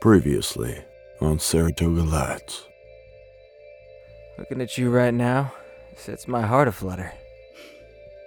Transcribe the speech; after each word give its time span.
Previously 0.00 0.84
on 1.20 1.38
Saratoga 1.38 2.02
Lights. 2.02 2.66
Looking 4.38 4.60
at 4.60 4.78
you 4.78 4.90
right 4.90 5.12
now 5.12 5.52
sets 5.96 6.28
my 6.28 6.42
heart 6.42 6.68
aflutter. 6.68 7.12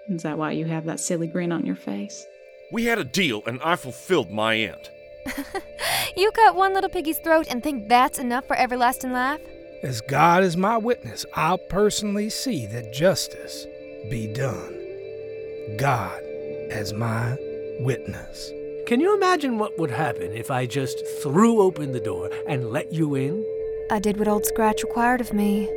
Is 0.10 0.23
that 0.23 0.38
why 0.38 0.52
you 0.52 0.65
have 0.65 0.86
that 0.86 0.99
silly 0.99 1.28
grin 1.28 1.52
on 1.54 1.65
your 1.65 1.78
face? 1.78 2.26
We 2.73 2.86
had 2.86 2.99
a 2.99 3.05
deal 3.05 3.41
and 3.45 3.62
I 3.63 3.77
fulfilled 3.77 4.31
my 4.31 4.57
end. 4.57 4.89
You 6.18 6.30
cut 6.31 6.55
one 6.55 6.73
little 6.73 6.89
piggy's 6.89 7.20
throat 7.20 7.48
and 7.49 7.63
think 7.63 7.88
that's 7.88 8.20
enough 8.20 8.45
for 8.45 8.58
everlasting 8.58 9.13
life? 9.13 9.40
As 9.81 10.02
God 10.02 10.44
is 10.44 10.58
my 10.58 10.77
witness, 10.77 11.26
I'll 11.35 11.58
personally 11.58 12.30
see 12.30 12.66
that 12.67 12.94
justice 12.94 13.66
be 14.09 14.27
done. 14.27 15.77
God 15.77 16.22
as 16.70 16.94
my 16.94 17.38
witness. 17.80 18.52
Can 18.91 19.00
you 19.00 19.16
imagine 19.16 19.58
what 19.58 19.80
would 19.80 19.90
happen 19.90 20.34
if 20.34 20.52
I 20.52 20.66
just 20.66 21.08
threw 21.23 21.62
open 21.62 21.94
the 21.94 22.02
door 22.02 22.30
and 22.45 22.72
let 22.72 22.91
you 22.91 23.16
in? 23.16 23.45
I 23.90 23.99
did 23.99 24.20
what 24.20 24.27
Old 24.27 24.45
Scratch 24.45 24.84
required 24.84 25.22
of 25.22 25.32
me. 25.32 25.70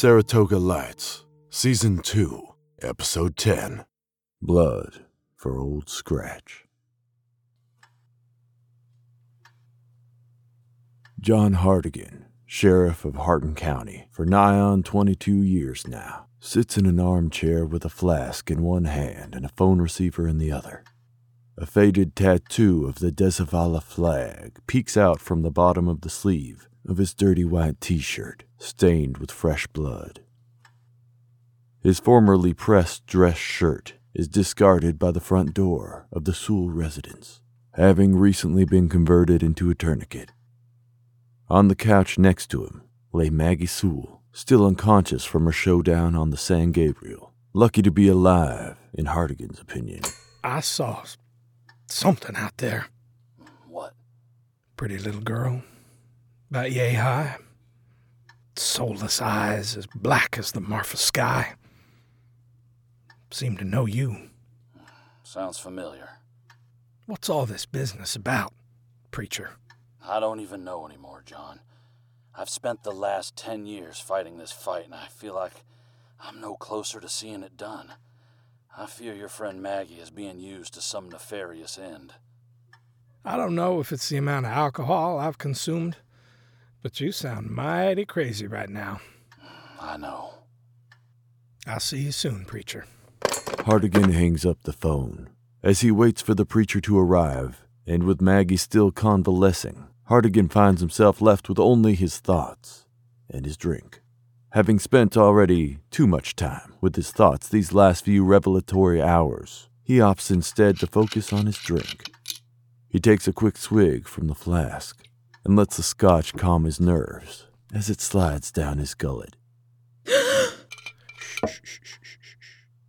Saratoga 0.00 0.56
Lights, 0.56 1.26
Season 1.50 1.98
2, 1.98 2.42
Episode 2.80 3.36
10 3.36 3.84
Blood 4.40 5.04
for 5.36 5.58
Old 5.58 5.90
Scratch. 5.90 6.64
John 11.20 11.52
Hardigan, 11.52 12.24
Sheriff 12.46 13.04
of 13.04 13.16
Hardin 13.16 13.54
County 13.54 14.06
for 14.10 14.24
nigh 14.24 14.58
on 14.58 14.82
22 14.82 15.42
years 15.42 15.86
now, 15.86 16.28
sits 16.40 16.78
in 16.78 16.86
an 16.86 16.98
armchair 16.98 17.66
with 17.66 17.84
a 17.84 17.90
flask 17.90 18.50
in 18.50 18.62
one 18.62 18.86
hand 18.86 19.34
and 19.34 19.44
a 19.44 19.50
phone 19.50 19.82
receiver 19.82 20.26
in 20.26 20.38
the 20.38 20.50
other. 20.50 20.82
A 21.58 21.66
faded 21.66 22.16
tattoo 22.16 22.86
of 22.86 23.00
the 23.00 23.12
Desivala 23.12 23.82
flag 23.82 24.60
peeks 24.66 24.96
out 24.96 25.20
from 25.20 25.42
the 25.42 25.50
bottom 25.50 25.88
of 25.88 26.00
the 26.00 26.08
sleeve 26.08 26.70
of 26.88 26.96
his 26.96 27.12
dirty 27.12 27.44
white 27.44 27.82
t 27.82 27.98
shirt, 27.98 28.44
stained 28.60 29.18
with 29.18 29.30
fresh 29.30 29.66
blood. 29.68 30.20
His 31.82 31.98
formerly 31.98 32.52
pressed 32.52 33.06
dress 33.06 33.38
shirt 33.38 33.94
is 34.14 34.28
discarded 34.28 34.98
by 34.98 35.10
the 35.10 35.20
front 35.20 35.54
door 35.54 36.06
of 36.12 36.24
the 36.24 36.34
Sewell 36.34 36.70
residence, 36.70 37.40
having 37.72 38.16
recently 38.16 38.64
been 38.64 38.88
converted 38.88 39.42
into 39.42 39.70
a 39.70 39.74
tourniquet. 39.74 40.32
On 41.48 41.68
the 41.68 41.74
couch 41.74 42.18
next 42.18 42.48
to 42.48 42.64
him 42.64 42.82
lay 43.12 43.30
Maggie 43.30 43.66
Sewell, 43.66 44.20
still 44.32 44.66
unconscious 44.66 45.24
from 45.24 45.46
her 45.46 45.52
showdown 45.52 46.14
on 46.14 46.30
the 46.30 46.36
San 46.36 46.70
Gabriel, 46.70 47.32
lucky 47.54 47.82
to 47.82 47.90
be 47.90 48.08
alive, 48.08 48.76
in 48.92 49.06
Hardigan's 49.06 49.58
opinion. 49.58 50.02
I 50.44 50.60
saw 50.60 51.04
something 51.86 52.36
out 52.36 52.58
there. 52.58 52.88
What? 53.68 53.94
Pretty 54.76 54.98
little 54.98 55.22
girl, 55.22 55.62
about 56.50 56.72
yay 56.72 56.94
high. 56.94 57.38
Soulless 58.56 59.22
eyes 59.22 59.76
as 59.76 59.86
black 59.86 60.36
as 60.38 60.52
the 60.52 60.60
Marfa 60.60 60.96
sky. 60.96 61.54
Seem 63.30 63.56
to 63.56 63.64
know 63.64 63.86
you. 63.86 64.30
Sounds 65.22 65.58
familiar. 65.58 66.10
What's 67.06 67.28
all 67.28 67.46
this 67.46 67.66
business 67.66 68.16
about, 68.16 68.52
preacher? 69.10 69.50
I 70.04 70.20
don't 70.20 70.40
even 70.40 70.64
know 70.64 70.86
anymore, 70.86 71.22
John. 71.24 71.60
I've 72.34 72.48
spent 72.48 72.82
the 72.82 72.92
last 72.92 73.36
ten 73.36 73.66
years 73.66 74.00
fighting 74.00 74.38
this 74.38 74.52
fight, 74.52 74.86
and 74.86 74.94
I 74.94 75.06
feel 75.06 75.34
like 75.34 75.64
I'm 76.20 76.40
no 76.40 76.54
closer 76.54 77.00
to 77.00 77.08
seeing 77.08 77.42
it 77.42 77.56
done. 77.56 77.92
I 78.76 78.86
fear 78.86 79.14
your 79.14 79.28
friend 79.28 79.62
Maggie 79.62 80.00
is 80.00 80.10
being 80.10 80.38
used 80.38 80.74
to 80.74 80.80
some 80.80 81.08
nefarious 81.08 81.78
end. 81.78 82.14
I 83.24 83.36
don't 83.36 83.54
know 83.54 83.80
if 83.80 83.92
it's 83.92 84.08
the 84.08 84.16
amount 84.16 84.46
of 84.46 84.52
alcohol 84.52 85.18
I've 85.18 85.38
consumed, 85.38 85.96
but 86.82 87.00
you 87.00 87.12
sound 87.12 87.50
mighty 87.50 88.04
crazy 88.04 88.46
right 88.46 88.68
now. 88.68 89.00
I 89.80 89.96
know. 89.96 90.34
I'll 91.66 91.80
see 91.80 91.98
you 91.98 92.12
soon, 92.12 92.44
preacher. 92.44 92.86
Hardigan 93.22 94.12
hangs 94.12 94.46
up 94.46 94.62
the 94.62 94.72
phone. 94.72 95.28
As 95.62 95.80
he 95.80 95.90
waits 95.90 96.22
for 96.22 96.34
the 96.34 96.46
preacher 96.46 96.80
to 96.80 96.98
arrive, 96.98 97.66
and 97.86 98.04
with 98.04 98.22
Maggie 98.22 98.56
still 98.56 98.90
convalescing, 98.90 99.88
Hardigan 100.08 100.50
finds 100.50 100.80
himself 100.80 101.20
left 101.20 101.48
with 101.48 101.58
only 101.58 101.94
his 101.94 102.18
thoughts 102.18 102.86
and 103.28 103.44
his 103.44 103.56
drink. 103.56 104.00
Having 104.50 104.80
spent 104.80 105.16
already 105.16 105.78
too 105.90 106.06
much 106.06 106.34
time 106.34 106.74
with 106.80 106.96
his 106.96 107.12
thoughts 107.12 107.48
these 107.48 107.72
last 107.72 108.04
few 108.04 108.24
revelatory 108.24 109.00
hours, 109.00 109.68
he 109.82 109.98
opts 109.98 110.30
instead 110.30 110.78
to 110.78 110.86
focus 110.86 111.32
on 111.32 111.46
his 111.46 111.58
drink. 111.58 112.10
He 112.88 112.98
takes 112.98 113.28
a 113.28 113.32
quick 113.32 113.56
swig 113.56 114.08
from 114.08 114.26
the 114.26 114.34
flask 114.34 115.04
and 115.44 115.56
lets 115.56 115.76
the 115.76 115.82
scotch 115.82 116.34
calm 116.34 116.64
his 116.64 116.80
nerves 116.80 117.46
as 117.72 117.88
it 117.88 118.00
slides 118.00 118.50
down 118.52 118.78
his 118.78 118.94
gullet. 118.94 119.36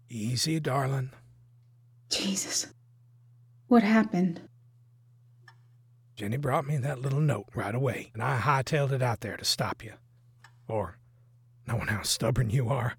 Easy, 0.09 0.59
darling. 0.59 1.11
Jesus. 2.09 2.67
What 3.67 3.83
happened? 3.83 4.41
Jenny 6.15 6.37
brought 6.37 6.67
me 6.67 6.77
that 6.77 6.99
little 6.99 7.21
note 7.21 7.47
right 7.55 7.73
away, 7.73 8.11
and 8.13 8.21
I 8.21 8.37
hightailed 8.37 8.91
it 8.91 9.01
out 9.01 9.21
there 9.21 9.37
to 9.37 9.45
stop 9.45 9.83
you. 9.83 9.93
Or, 10.67 10.97
knowing 11.65 11.87
how 11.87 12.01
stubborn 12.01 12.49
you 12.49 12.67
are, 12.69 12.95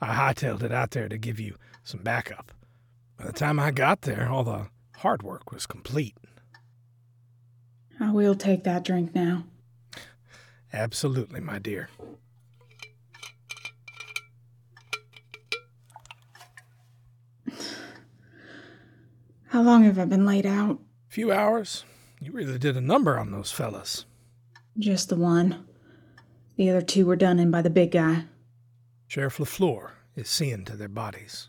I 0.00 0.14
hightailed 0.14 0.62
it 0.62 0.72
out 0.72 0.90
there 0.90 1.08
to 1.08 1.16
give 1.16 1.38
you 1.38 1.56
some 1.84 2.02
backup. 2.02 2.52
By 3.16 3.26
the 3.26 3.32
time 3.32 3.58
I 3.58 3.70
got 3.70 4.02
there, 4.02 4.28
all 4.28 4.44
the 4.44 4.68
hard 4.96 5.22
work 5.22 5.52
was 5.52 5.66
complete. 5.66 6.16
I 8.00 8.10
will 8.10 8.34
take 8.34 8.64
that 8.64 8.84
drink 8.84 9.14
now. 9.14 9.44
Absolutely, 10.72 11.40
my 11.40 11.58
dear. 11.58 11.88
How 19.48 19.62
long 19.62 19.84
have 19.84 19.98
I 19.98 20.04
been 20.04 20.26
laid 20.26 20.46
out? 20.46 20.78
Few 21.08 21.32
hours. 21.32 21.84
You 22.20 22.32
really 22.32 22.58
did 22.58 22.76
a 22.76 22.80
number 22.80 23.18
on 23.18 23.30
those 23.30 23.50
fellas. 23.50 24.04
Just 24.78 25.08
the 25.08 25.16
one. 25.16 25.64
The 26.56 26.70
other 26.70 26.82
two 26.82 27.06
were 27.06 27.16
done 27.16 27.38
in 27.38 27.50
by 27.50 27.62
the 27.62 27.70
big 27.70 27.92
guy. 27.92 28.24
Sheriff 29.06 29.38
LaFleur 29.38 29.92
is 30.16 30.28
seeing 30.28 30.64
to 30.66 30.76
their 30.76 30.88
bodies. 30.88 31.48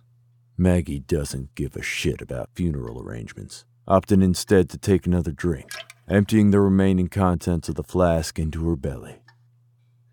Maggie 0.57 0.99
doesn't 0.99 1.55
give 1.55 1.75
a 1.75 1.81
shit 1.81 2.21
about 2.21 2.49
funeral 2.53 3.01
arrangements, 3.01 3.65
opting 3.87 4.23
instead 4.23 4.69
to 4.69 4.77
take 4.77 5.05
another 5.07 5.31
drink, 5.31 5.71
emptying 6.09 6.51
the 6.51 6.59
remaining 6.59 7.07
contents 7.07 7.69
of 7.69 7.75
the 7.75 7.83
flask 7.83 8.39
into 8.39 8.67
her 8.67 8.75
belly. 8.75 9.17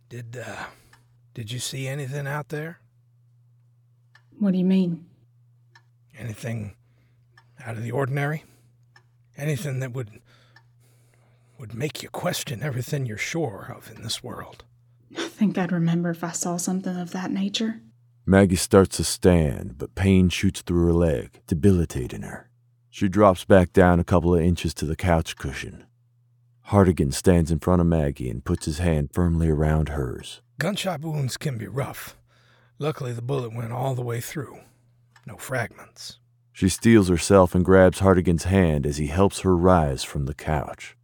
Did, 0.09 0.37
uh, 0.37 0.65
did 1.35 1.51
you 1.51 1.59
see 1.59 1.89
anything 1.89 2.27
out 2.27 2.51
there? 2.51 2.81
What 4.39 4.53
do 4.53 4.59
you 4.59 4.65
mean? 4.65 5.07
Anything 6.19 6.77
out 7.65 7.77
of 7.77 7.83
the 7.83 7.91
ordinary? 7.91 8.45
Anything 9.37 9.81
that 9.81 9.93
would 9.93 10.21
would 11.59 11.75
make 11.75 12.03
you 12.03 12.09
question 12.11 12.63
everything 12.63 13.07
you're 13.07 13.17
sure 13.17 13.75
of 13.75 13.91
in 13.91 14.03
this 14.03 14.23
world? 14.23 14.65
I 15.17 15.29
think 15.29 15.57
I'd 15.57 15.73
remember 15.73 16.11
if 16.11 16.23
I 16.23 16.33
saw 16.33 16.59
something 16.59 16.95
of 16.95 17.13
that 17.13 17.31
nature. 17.31 17.81
Maggie 18.27 18.57
starts 18.57 18.97
to 18.99 19.05
stand, 19.05 19.79
but 19.79 19.95
pain 19.95 20.29
shoots 20.29 20.61
through 20.61 20.85
her 20.87 20.93
leg, 20.93 21.41
debilitating 21.47 22.23
her. 22.23 22.51
She 22.97 23.11
drops 23.11 23.45
back 23.45 23.75
down 23.75 24.01
a 24.01 24.05
couple 24.05 24.35
of 24.35 24.41
inches 24.41 24.73
to 24.73 24.87
the 24.87 24.97
couch 24.97 25.37
cushion. 25.37 25.85
Hardigan 26.69 27.13
stands 27.13 27.51
in 27.51 27.59
front 27.59 27.83
of 27.83 27.87
Maggie 27.87 28.31
and 28.31 28.43
puts 28.43 28.65
his 28.65 28.79
hand 28.79 29.11
firmly 29.13 29.51
around 29.51 29.91
hers. 29.91 30.41
Gunshot 30.59 31.03
wounds 31.03 31.37
can 31.37 31.59
be 31.59 31.67
rough. 31.67 32.17
Luckily, 32.79 33.13
the 33.13 33.21
bullet 33.21 33.55
went 33.55 33.71
all 33.71 33.95
the 33.95 34.01
way 34.01 34.23
through. 34.23 34.61
No 35.27 35.37
fragments. 35.37 36.21
She 36.55 36.71
steels 36.71 37.11
herself 37.11 37.55
and 37.55 37.67
grabs 37.67 37.99
Hardigan's 37.99 38.45
hand 38.45 38.87
as 38.87 38.97
he 38.97 39.09
helps 39.09 39.41
her 39.41 39.55
rise 39.55 40.03
from 40.03 40.25
the 40.25 40.33
couch. 40.33 40.97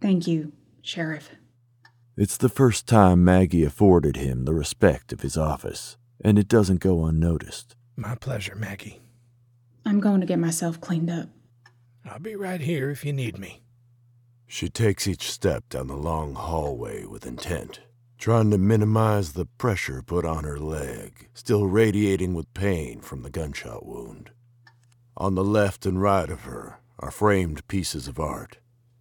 Thank 0.00 0.26
you, 0.26 0.50
Sheriff. 0.82 1.30
It's 2.16 2.36
the 2.36 2.48
first 2.48 2.88
time 2.88 3.22
Maggie 3.24 3.62
afforded 3.62 4.16
him 4.16 4.46
the 4.46 4.52
respect 4.52 5.12
of 5.12 5.20
his 5.20 5.36
office, 5.36 5.96
and 6.20 6.40
it 6.40 6.48
doesn't 6.48 6.80
go 6.80 7.04
unnoticed. 7.04 7.76
My 7.94 8.16
pleasure, 8.16 8.56
Maggie. 8.56 9.01
I'm 9.84 10.00
going 10.00 10.20
to 10.20 10.26
get 10.26 10.38
myself 10.38 10.80
cleaned 10.80 11.10
up. 11.10 11.28
I'll 12.04 12.18
be 12.18 12.36
right 12.36 12.60
here 12.60 12.90
if 12.90 13.04
you 13.04 13.12
need 13.12 13.38
me. 13.38 13.62
She 14.46 14.68
takes 14.68 15.06
each 15.06 15.30
step 15.30 15.68
down 15.68 15.86
the 15.86 15.96
long 15.96 16.34
hallway 16.34 17.04
with 17.06 17.26
intent, 17.26 17.80
trying 18.18 18.50
to 18.50 18.58
minimize 18.58 19.32
the 19.32 19.46
pressure 19.46 20.02
put 20.02 20.24
on 20.24 20.44
her 20.44 20.58
leg, 20.58 21.28
still 21.34 21.66
radiating 21.66 22.34
with 22.34 22.52
pain 22.54 23.00
from 23.00 23.22
the 23.22 23.30
gunshot 23.30 23.86
wound. 23.86 24.30
On 25.16 25.34
the 25.34 25.44
left 25.44 25.86
and 25.86 26.00
right 26.00 26.28
of 26.30 26.42
her 26.42 26.80
are 26.98 27.10
framed 27.10 27.66
pieces 27.66 28.08
of 28.08 28.20
art, 28.20 28.58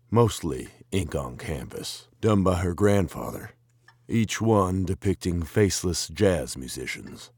mostly 0.10 0.70
ink 0.92 1.16
on 1.16 1.38
canvas, 1.38 2.08
done 2.20 2.44
by 2.44 2.56
her 2.56 2.74
grandfather, 2.74 3.52
each 4.08 4.42
one 4.42 4.86
depicting 4.86 5.44
faceless 5.44 6.08
jazz 6.08 6.58
musicians. 6.58 7.32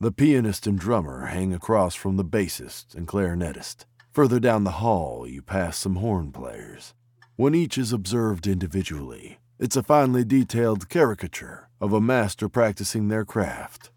The 0.00 0.12
pianist 0.12 0.66
and 0.66 0.78
drummer 0.78 1.26
hang 1.26 1.54
across 1.54 1.94
from 1.94 2.16
the 2.16 2.24
bassist 2.24 2.94
and 2.94 3.06
clarinetist. 3.06 3.84
Further 4.12 4.40
down 4.40 4.64
the 4.64 4.82
hall, 4.82 5.26
you 5.26 5.40
pass 5.40 5.78
some 5.78 5.96
horn 5.96 6.32
players. 6.32 6.94
When 7.36 7.54
each 7.54 7.78
is 7.78 7.92
observed 7.92 8.46
individually, 8.46 9.38
it's 9.58 9.76
a 9.76 9.82
finely 9.82 10.24
detailed 10.24 10.88
caricature 10.88 11.68
of 11.80 11.92
a 11.92 12.00
master 12.00 12.48
practicing 12.48 13.08
their 13.08 13.24
craft. 13.24 13.90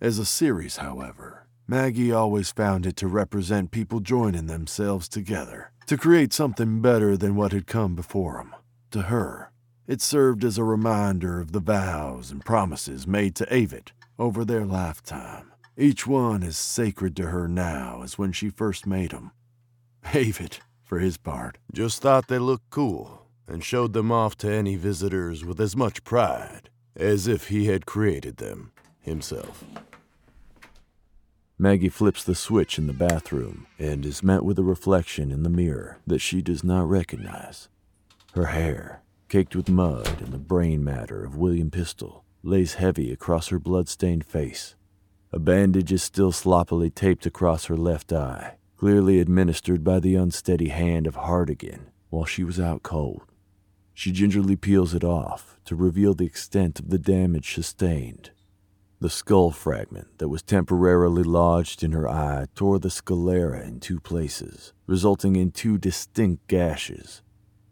As 0.00 0.18
a 0.18 0.26
series, 0.26 0.78
however, 0.78 1.46
Maggie 1.66 2.12
always 2.12 2.50
found 2.50 2.84
it 2.84 2.96
to 2.96 3.06
represent 3.06 3.70
people 3.70 4.00
joining 4.00 4.48
themselves 4.48 5.08
together 5.08 5.70
to 5.86 5.96
create 5.96 6.32
something 6.32 6.82
better 6.82 7.16
than 7.16 7.36
what 7.36 7.52
had 7.52 7.66
come 7.66 7.94
before 7.94 8.34
them. 8.34 8.54
To 8.90 9.02
her, 9.02 9.50
it 9.86 10.02
served 10.02 10.44
as 10.44 10.58
a 10.58 10.64
reminder 10.64 11.40
of 11.40 11.52
the 11.52 11.60
vows 11.60 12.30
and 12.30 12.44
promises 12.44 13.06
made 13.06 13.34
to 13.36 13.46
Avit 13.46 13.92
over 14.18 14.44
their 14.44 14.64
lifetime. 14.64 15.52
Each 15.76 16.06
one 16.06 16.42
is 16.42 16.56
sacred 16.56 17.16
to 17.16 17.28
her 17.28 17.48
now 17.48 18.02
as 18.02 18.16
when 18.18 18.32
she 18.32 18.48
first 18.48 18.86
made 18.86 19.10
them. 19.10 19.32
Avit, 20.04 20.60
for 20.82 20.98
his 20.98 21.16
part, 21.16 21.58
just 21.72 22.00
thought 22.00 22.28
they 22.28 22.38
looked 22.38 22.70
cool 22.70 23.26
and 23.48 23.64
showed 23.64 23.92
them 23.92 24.12
off 24.12 24.36
to 24.38 24.50
any 24.50 24.76
visitors 24.76 25.44
with 25.44 25.60
as 25.60 25.76
much 25.76 26.04
pride 26.04 26.70
as 26.96 27.26
if 27.26 27.48
he 27.48 27.66
had 27.66 27.86
created 27.86 28.36
them 28.36 28.72
himself. 29.00 29.64
Maggie 31.58 31.88
flips 31.88 32.24
the 32.24 32.34
switch 32.34 32.78
in 32.78 32.86
the 32.86 32.92
bathroom 32.92 33.66
and 33.78 34.04
is 34.04 34.22
met 34.22 34.44
with 34.44 34.58
a 34.58 34.64
reflection 34.64 35.30
in 35.30 35.42
the 35.42 35.50
mirror 35.50 35.98
that 36.06 36.20
she 36.20 36.42
does 36.42 36.64
not 36.64 36.88
recognize. 36.88 37.68
Her 38.34 38.46
hair, 38.46 39.02
caked 39.28 39.54
with 39.54 39.68
mud 39.68 40.20
and 40.20 40.32
the 40.32 40.38
brain 40.38 40.82
matter 40.82 41.24
of 41.24 41.36
William 41.36 41.70
Pistol, 41.70 42.23
lays 42.44 42.74
heavy 42.74 43.10
across 43.10 43.48
her 43.48 43.58
blood-stained 43.58 44.24
face. 44.24 44.76
A 45.32 45.38
bandage 45.38 45.92
is 45.92 46.02
still 46.02 46.30
sloppily 46.30 46.90
taped 46.90 47.26
across 47.26 47.64
her 47.64 47.76
left 47.76 48.12
eye, 48.12 48.56
clearly 48.76 49.18
administered 49.18 49.82
by 49.82 49.98
the 49.98 50.14
unsteady 50.14 50.68
hand 50.68 51.06
of 51.06 51.16
Hardigan 51.16 51.86
while 52.10 52.24
she 52.24 52.44
was 52.44 52.60
out 52.60 52.82
cold. 52.82 53.22
She 53.92 54.12
gingerly 54.12 54.56
peels 54.56 54.94
it 54.94 55.04
off 55.04 55.58
to 55.64 55.74
reveal 55.74 56.14
the 56.14 56.26
extent 56.26 56.78
of 56.78 56.90
the 56.90 56.98
damage 56.98 57.54
sustained. 57.54 58.30
The 59.00 59.10
skull 59.10 59.50
fragment 59.50 60.18
that 60.18 60.28
was 60.28 60.42
temporarily 60.42 61.22
lodged 61.22 61.82
in 61.82 61.92
her 61.92 62.08
eye 62.08 62.46
tore 62.54 62.78
the 62.78 62.90
sclera 62.90 63.66
in 63.66 63.80
two 63.80 64.00
places, 64.00 64.72
resulting 64.86 65.36
in 65.36 65.50
two 65.50 65.78
distinct 65.78 66.46
gashes. 66.46 67.22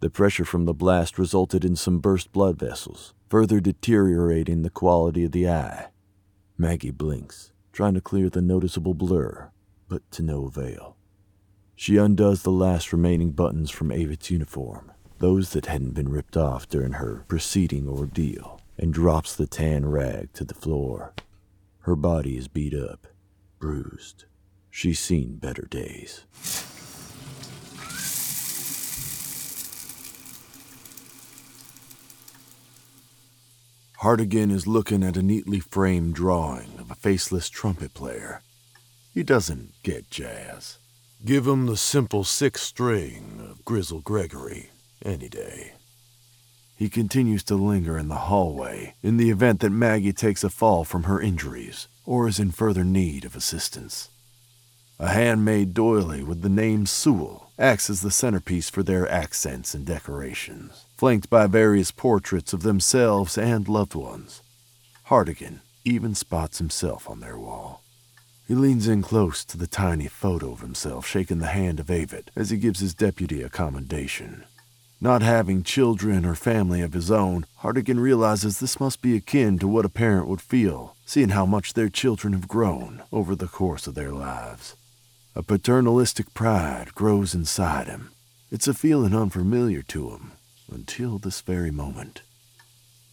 The 0.00 0.10
pressure 0.10 0.44
from 0.44 0.64
the 0.64 0.75
blast 0.75 1.18
resulted 1.18 1.64
in 1.64 1.76
some 1.76 2.00
burst 2.00 2.32
blood 2.32 2.58
vessels, 2.58 3.14
further 3.32 3.61
deteriorating 3.61 4.61
the 4.61 4.69
quality 4.69 5.25
of 5.25 5.32
the 5.32 5.49
eye. 5.49 5.87
Maggie 6.58 6.90
blinks, 6.90 7.50
trying 7.73 7.94
to 7.94 8.00
clear 8.02 8.29
the 8.29 8.43
noticeable 8.43 8.93
blur, 8.93 9.50
but 9.88 10.02
to 10.11 10.23
no 10.23 10.44
avail. 10.44 10.99
She 11.75 11.96
undoes 11.96 12.43
the 12.43 12.50
last 12.50 12.93
remaining 12.93 13.31
buttons 13.31 13.70
from 13.70 13.88
Avit's 13.88 14.31
uniform, 14.31 14.93
those 15.19 15.55
that 15.55 15.64
hadn't 15.64 15.94
been 15.94 16.11
ripped 16.11 16.37
off 16.37 16.69
during 16.69 16.93
her 16.93 17.25
preceding 17.26 17.88
ordeal, 17.88 18.61
and 18.76 18.93
drops 18.93 19.35
the 19.35 19.46
tan 19.46 19.87
rag 19.87 20.35
to 20.35 20.44
the 20.44 20.52
floor. 20.52 21.14
Her 21.78 21.96
body 21.96 22.37
is 22.37 22.49
beat 22.49 22.75
up, 22.75 23.06
bruised. 23.58 24.26
She's 24.69 24.99
seen 24.99 25.37
better 25.37 25.67
days. 25.70 26.26
Hardigan 34.02 34.50
is 34.50 34.66
looking 34.66 35.04
at 35.04 35.16
a 35.16 35.22
neatly 35.22 35.60
framed 35.60 36.16
drawing 36.16 36.76
of 36.81 36.90
a 36.90 36.96
faceless 36.96 37.49
trumpet 37.49 37.94
player. 37.94 38.43
He 39.14 39.22
doesn't 39.22 39.75
get 39.84 40.10
jazz. 40.10 40.78
Give 41.25 41.46
him 41.46 41.66
the 41.66 41.76
simple 41.76 42.25
sixth 42.25 42.64
string 42.64 43.46
of 43.49 43.64
Grizzle 43.64 44.00
Gregory 44.00 44.70
any 45.04 45.28
day. 45.28 45.75
He 46.75 46.88
continues 46.88 47.44
to 47.44 47.54
linger 47.54 47.96
in 47.96 48.08
the 48.08 48.26
hallway 48.26 48.96
in 49.04 49.19
the 49.19 49.31
event 49.31 49.60
that 49.60 49.70
Maggie 49.70 50.12
takes 50.12 50.43
a 50.43 50.50
fall 50.50 50.82
from 50.82 51.04
her 51.04 51.20
injuries 51.20 51.87
or 52.04 52.26
is 52.26 52.40
in 52.40 52.50
further 52.50 52.82
need 52.82 53.25
of 53.25 53.37
assistance. 53.37 54.08
A 54.99 55.10
handmade 55.10 55.75
doily 55.75 56.25
with 56.25 56.43
the 56.43 56.49
name 56.49 56.87
Sewell 56.87 57.52
acts 57.56 57.88
as 57.88 58.00
the 58.00 58.10
centerpiece 58.10 58.69
for 58.69 58.82
their 58.82 59.08
accents 59.08 59.75
and 59.75 59.87
decorations, 59.87 60.87
flanked 61.02 61.28
by 61.28 61.49
various 61.49 61.90
portraits 61.90 62.52
of 62.52 62.62
themselves 62.62 63.37
and 63.37 63.66
loved 63.66 63.96
ones. 63.96 64.40
Hardigan 65.06 65.60
even 65.84 66.14
spots 66.14 66.58
himself 66.58 67.10
on 67.10 67.19
their 67.19 67.37
wall. 67.37 67.82
He 68.46 68.54
leans 68.54 68.87
in 68.87 69.02
close 69.02 69.44
to 69.46 69.58
the 69.58 69.66
tiny 69.66 70.06
photo 70.06 70.52
of 70.52 70.60
himself, 70.60 71.04
shaking 71.04 71.40
the 71.40 71.49
hand 71.49 71.81
of 71.81 71.87
Avit 71.87 72.28
as 72.37 72.50
he 72.50 72.56
gives 72.56 72.78
his 72.78 72.94
deputy 72.94 73.43
a 73.43 73.49
commendation. 73.49 74.44
Not 75.00 75.22
having 75.22 75.64
children 75.64 76.25
or 76.25 76.37
family 76.37 76.82
of 76.82 76.93
his 76.93 77.10
own, 77.10 77.46
Hardigan 77.62 77.99
realizes 77.99 78.60
this 78.60 78.78
must 78.78 79.02
be 79.02 79.16
akin 79.16 79.58
to 79.58 79.66
what 79.66 79.84
a 79.84 79.88
parent 79.88 80.28
would 80.28 80.40
feel, 80.40 80.94
seeing 81.04 81.31
how 81.31 81.46
much 81.46 81.75
their 81.75 81.88
children 81.88 82.32
have 82.32 82.46
grown 82.46 83.02
over 83.10 83.34
the 83.34 83.49
course 83.49 83.88
of 83.88 83.96
their 83.96 84.12
lives. 84.12 84.76
A 85.34 85.43
paternalistic 85.43 86.32
pride 86.32 86.94
grows 86.94 87.34
inside 87.34 87.88
him. 87.88 88.12
It's 88.52 88.69
a 88.69 88.72
feeling 88.72 89.16
unfamiliar 89.16 89.82
to 89.82 90.10
him 90.10 90.32
until 90.72 91.19
this 91.19 91.40
very 91.40 91.70
moment. 91.70 92.22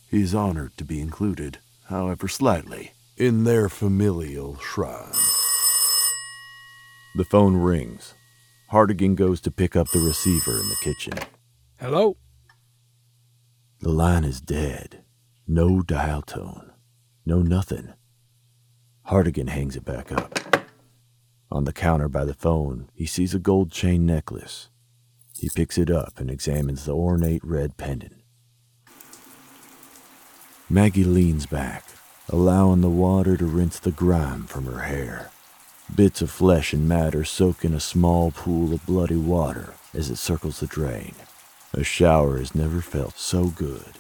He 0.10 0.22
is 0.22 0.34
honored 0.34 0.76
to 0.78 0.84
be 0.84 1.00
included, 1.00 1.60
however 1.86 2.28
slightly, 2.28 2.94
in 3.18 3.44
their 3.44 3.70
familial 3.70 4.58
shrine. 4.60 5.14
The 7.16 7.26
phone 7.26 7.58
rings. 7.58 8.14
Hardigan 8.72 9.16
goes 9.16 9.42
to 9.42 9.52
pick 9.52 9.76
up 9.76 9.90
the 9.90 10.00
receiver 10.00 10.52
in 10.52 10.70
the 10.70 10.78
kitchen. 10.82 11.14
Hello? 11.80 12.18
The 13.80 13.90
line 13.90 14.24
is 14.24 14.42
dead. 14.42 15.04
No 15.48 15.82
dial 15.82 16.22
tone. 16.22 16.72
No 17.26 17.42
nothing. 17.42 17.94
Hardigan 19.08 19.50
hangs 19.50 19.76
it 19.76 19.86
back 19.86 20.12
up. 20.12 20.40
On 21.52 21.64
the 21.64 21.74
counter 21.74 22.08
by 22.08 22.26
the 22.26 22.34
phone, 22.34 22.90
he 22.94 23.08
sees 23.08 23.34
a 23.34 23.40
gold 23.40 23.72
chain 23.72 24.06
necklace. 24.06 24.70
He 25.40 25.50
picks 25.56 25.78
it 25.78 25.90
up 25.90 26.20
and 26.20 26.30
examines 26.30 26.84
the 26.84 26.94
ornate 26.94 27.44
red 27.46 27.78
pendant. 27.78 28.16
Maggie 30.70 31.06
leans 31.06 31.46
back, 31.46 31.86
allowing 32.28 32.82
the 32.82 32.90
water 32.90 33.38
to 33.38 33.46
rinse 33.46 33.80
the 33.80 33.92
grime 33.92 34.44
from 34.44 34.66
her 34.66 34.82
hair. 34.82 35.32
Bits 35.96 36.22
of 36.22 36.30
flesh 36.30 36.74
and 36.74 36.90
matter 36.90 37.24
soak 37.24 37.64
in 37.64 37.74
a 37.74 37.80
small 37.80 38.32
pool 38.32 38.74
of 38.74 38.86
bloody 38.86 39.16
water 39.16 39.76
as 39.94 40.10
it 40.10 40.18
circles 40.18 40.60
the 40.60 40.68
drain. 40.68 41.16
A 41.74 41.86
shower 41.86 42.38
has 42.38 42.54
never 42.54 42.82
felt 42.82 43.18
so 43.18 43.46
good. 43.48 43.99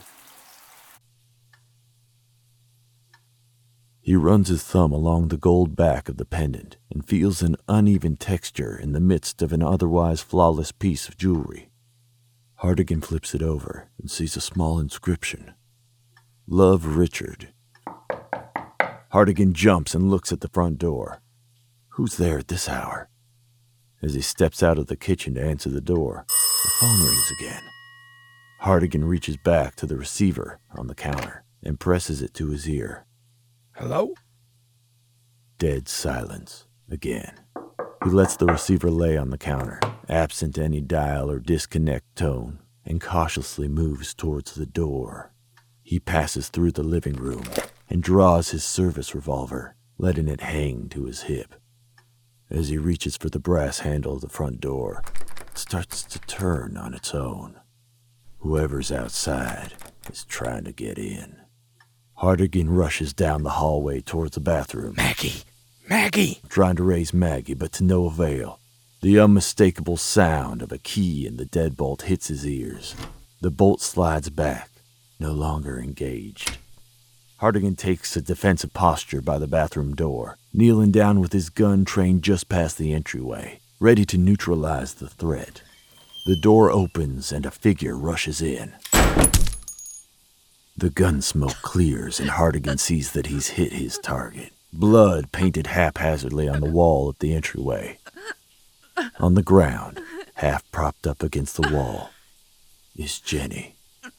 He 4.09 4.15
runs 4.15 4.47
his 4.47 4.63
thumb 4.63 4.91
along 4.91 5.27
the 5.27 5.37
gold 5.37 5.75
back 5.75 6.09
of 6.09 6.17
the 6.17 6.25
pendant 6.25 6.77
and 6.89 7.07
feels 7.07 7.43
an 7.43 7.55
uneven 7.67 8.17
texture 8.17 8.75
in 8.75 8.91
the 8.91 8.99
midst 8.99 9.43
of 9.43 9.53
an 9.53 9.61
otherwise 9.61 10.19
flawless 10.19 10.71
piece 10.71 11.07
of 11.07 11.15
jewelry. 11.15 11.69
Hardigan 12.63 13.01
flips 13.01 13.35
it 13.35 13.43
over 13.43 13.91
and 13.99 14.09
sees 14.09 14.35
a 14.35 14.41
small 14.41 14.79
inscription 14.79 15.53
Love 16.47 16.97
Richard. 16.97 17.49
Hardigan 19.13 19.53
jumps 19.53 19.93
and 19.93 20.09
looks 20.09 20.31
at 20.31 20.41
the 20.41 20.49
front 20.49 20.79
door. 20.79 21.21
Who's 21.89 22.17
there 22.17 22.39
at 22.39 22.47
this 22.47 22.67
hour? 22.67 23.09
As 24.01 24.15
he 24.15 24.21
steps 24.21 24.63
out 24.63 24.79
of 24.79 24.87
the 24.87 24.97
kitchen 24.97 25.35
to 25.35 25.43
answer 25.43 25.69
the 25.69 25.81
door, 25.81 26.25
the 26.63 26.71
phone 26.79 26.99
rings 26.99 27.31
again. 27.39 27.61
Hardigan 28.61 29.05
reaches 29.05 29.37
back 29.37 29.75
to 29.75 29.85
the 29.85 29.97
receiver 29.97 30.59
on 30.75 30.87
the 30.87 30.95
counter 30.95 31.43
and 31.61 31.79
presses 31.79 32.23
it 32.23 32.33
to 32.33 32.47
his 32.49 32.67
ear. 32.67 33.05
Hello? 33.79 34.13
Dead 35.57 35.87
silence 35.87 36.67
again. 36.91 37.39
He 38.03 38.09
lets 38.09 38.35
the 38.35 38.45
receiver 38.45 38.91
lay 38.91 39.15
on 39.15 39.29
the 39.29 39.37
counter, 39.37 39.79
absent 40.09 40.57
any 40.57 40.81
dial 40.81 41.31
or 41.31 41.39
disconnect 41.39 42.13
tone, 42.17 42.59
and 42.83 42.99
cautiously 42.99 43.69
moves 43.69 44.13
towards 44.13 44.53
the 44.53 44.65
door. 44.65 45.31
He 45.81 45.97
passes 45.97 46.49
through 46.49 46.73
the 46.73 46.83
living 46.83 47.15
room 47.15 47.45
and 47.89 48.03
draws 48.03 48.49
his 48.49 48.65
service 48.65 49.15
revolver, 49.15 49.77
letting 49.97 50.27
it 50.27 50.41
hang 50.41 50.89
to 50.89 51.05
his 51.05 51.21
hip. 51.21 51.55
As 52.49 52.67
he 52.67 52.77
reaches 52.77 53.15
for 53.15 53.29
the 53.29 53.39
brass 53.39 53.79
handle 53.79 54.15
of 54.15 54.21
the 54.21 54.27
front 54.27 54.59
door, 54.59 55.05
it 55.39 55.57
starts 55.57 56.03
to 56.03 56.19
turn 56.19 56.75
on 56.75 56.93
its 56.93 57.15
own. 57.15 57.61
Whoever's 58.39 58.91
outside 58.91 59.75
is 60.11 60.25
trying 60.25 60.65
to 60.65 60.73
get 60.73 60.97
in. 60.97 61.37
Hardigan 62.19 62.69
rushes 62.69 63.13
down 63.13 63.43
the 63.43 63.49
hallway 63.51 64.01
towards 64.01 64.35
the 64.35 64.41
bathroom, 64.41 64.95
Maggie! 64.97 65.43
Maggie! 65.87 66.41
trying 66.49 66.75
to 66.75 66.83
raise 66.83 67.13
Maggie, 67.13 67.53
but 67.53 67.71
to 67.73 67.83
no 67.85 68.07
avail. 68.07 68.59
The 69.01 69.17
unmistakable 69.17 69.95
sound 69.95 70.61
of 70.61 70.73
a 70.73 70.77
key 70.77 71.25
in 71.25 71.37
the 71.37 71.45
deadbolt 71.45 72.01
hits 72.01 72.27
his 72.27 72.45
ears. 72.45 72.93
The 73.39 73.51
bolt 73.51 73.79
slides 73.79 74.29
back, 74.29 74.69
no 75.17 75.31
longer 75.31 75.79
engaged. 75.79 76.57
Hardigan 77.37 77.77
takes 77.77 78.17
a 78.17 78.21
defensive 78.21 78.73
posture 78.73 79.21
by 79.21 79.37
the 79.37 79.47
bathroom 79.47 79.95
door, 79.95 80.37
kneeling 80.53 80.91
down 80.91 81.21
with 81.21 81.31
his 81.31 81.49
gun 81.49 81.85
trained 81.85 82.21
just 82.21 82.49
past 82.49 82.77
the 82.77 82.91
entryway, 82.91 83.61
ready 83.79 84.03
to 84.03 84.17
neutralize 84.17 84.95
the 84.95 85.07
threat. 85.07 85.61
The 86.25 86.35
door 86.35 86.69
opens 86.69 87.31
and 87.31 87.45
a 87.45 87.51
figure 87.51 87.95
rushes 87.95 88.41
in. 88.41 88.73
The 90.79 90.89
gun 90.89 91.21
smoke 91.21 91.57
clears 91.61 92.21
and 92.21 92.29
Hardigan 92.29 92.79
sees 92.79 93.11
that 93.11 93.25
he's 93.25 93.47
hit 93.47 93.73
his 93.73 93.97
target. 93.97 94.53
Blood 94.71 95.33
painted 95.33 95.67
haphazardly 95.67 96.47
on 96.47 96.61
the 96.61 96.71
wall 96.71 97.09
at 97.09 97.19
the 97.19 97.33
entryway. 97.33 97.97
On 99.19 99.33
the 99.33 99.43
ground, 99.43 99.99
half 100.35 100.63
propped 100.71 101.05
up 101.05 101.21
against 101.21 101.57
the 101.57 101.69
wall, 101.69 102.11
is 102.95 103.19
Jenny, 103.19 103.75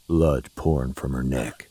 blood 0.07 0.51
pouring 0.55 0.93
from 0.93 1.15
her 1.15 1.23
neck. 1.23 1.71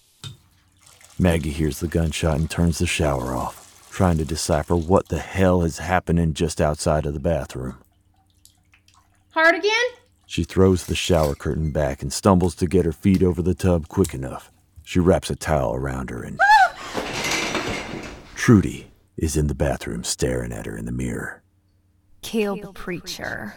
Maggie 1.19 1.51
hears 1.51 1.81
the 1.81 1.87
gunshot 1.87 2.39
and 2.39 2.49
turns 2.49 2.79
the 2.79 2.87
shower 2.87 3.35
off, 3.35 3.87
trying 3.91 4.17
to 4.17 4.25
decipher 4.25 4.75
what 4.75 5.09
the 5.09 5.19
hell 5.19 5.61
is 5.61 5.77
happening 5.77 6.33
just 6.33 6.59
outside 6.59 7.05
of 7.05 7.13
the 7.13 7.19
bathroom. 7.19 7.77
Hardigan? 9.35 9.69
She 10.25 10.43
throws 10.43 10.87
the 10.87 10.95
shower 10.95 11.35
curtain 11.35 11.69
back 11.69 12.01
and 12.01 12.11
stumbles 12.11 12.55
to 12.55 12.65
get 12.65 12.85
her 12.85 12.91
feet 12.91 13.21
over 13.21 13.43
the 13.43 13.53
tub 13.53 13.87
quick 13.87 14.15
enough. 14.15 14.49
She 14.89 14.99
wraps 14.99 15.29
a 15.29 15.35
towel 15.35 15.75
around 15.75 16.09
her 16.09 16.23
and. 16.23 16.39
Trudy 18.33 18.87
is 19.17 19.37
in 19.37 19.45
the 19.45 19.53
bathroom 19.53 20.03
staring 20.03 20.51
at 20.51 20.65
her 20.65 20.75
in 20.75 20.85
the 20.85 20.91
mirror. 20.91 21.43
Kill 22.23 22.55
the 22.55 22.73
preacher. 22.73 23.53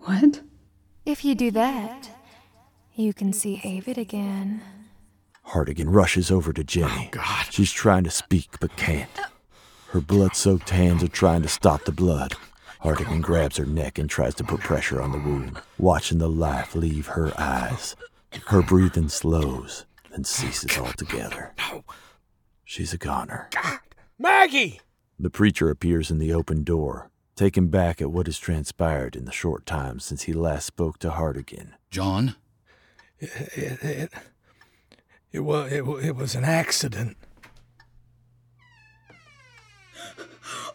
What? 0.00 0.42
If 1.06 1.24
you 1.24 1.34
do 1.34 1.50
that, 1.52 2.10
you 2.96 3.14
can 3.14 3.32
see 3.32 3.62
Avit 3.64 3.96
again. 3.96 4.60
Hardigan 5.46 5.88
rushes 5.88 6.30
over 6.30 6.52
to 6.52 6.62
Jenny. 6.62 7.06
Oh, 7.06 7.08
God. 7.12 7.46
She's 7.48 7.72
trying 7.72 8.04
to 8.04 8.10
speak 8.10 8.60
but 8.60 8.76
can't. 8.76 9.08
Her 9.88 10.02
blood 10.02 10.36
soaked 10.36 10.68
hands 10.68 11.02
are 11.02 11.08
trying 11.08 11.40
to 11.40 11.48
stop 11.48 11.86
the 11.86 11.92
blood. 11.92 12.34
Hardigan 12.82 13.22
grabs 13.22 13.56
her 13.56 13.64
neck 13.64 13.98
and 13.98 14.10
tries 14.10 14.34
to 14.34 14.44
put 14.44 14.60
pressure 14.60 15.00
on 15.00 15.12
the 15.12 15.18
wound, 15.18 15.62
watching 15.78 16.18
the 16.18 16.28
life 16.28 16.74
leave 16.74 17.06
her 17.06 17.32
eyes. 17.40 17.96
Her 18.46 18.62
breathing 18.62 19.08
slows, 19.08 19.86
then 20.10 20.24
ceases 20.24 20.76
altogether. 20.78 21.52
No. 21.58 21.84
She's 22.64 22.92
a 22.92 22.98
goner. 22.98 23.48
God! 23.50 23.78
Maggie! 24.18 24.80
The 25.18 25.30
preacher 25.30 25.70
appears 25.70 26.10
in 26.10 26.18
the 26.18 26.32
open 26.32 26.62
door, 26.62 27.10
taken 27.34 27.68
back 27.68 28.00
at 28.02 28.10
what 28.10 28.26
has 28.26 28.38
transpired 28.38 29.16
in 29.16 29.24
the 29.24 29.32
short 29.32 29.66
time 29.66 29.98
since 29.98 30.22
he 30.22 30.32
last 30.32 30.66
spoke 30.66 30.98
to 30.98 31.10
Hardigan. 31.10 31.72
John? 31.90 32.36
It, 33.18 33.30
it, 33.82 34.12
it, 35.32 35.40
was, 35.40 35.72
it, 35.72 35.86
wa- 35.86 35.96
it 35.96 36.14
was 36.16 36.34
an 36.34 36.44
accident. 36.44 37.16